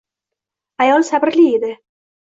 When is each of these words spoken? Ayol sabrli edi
Ayol 0.87 1.07
sabrli 1.11 1.47
edi 1.59 1.73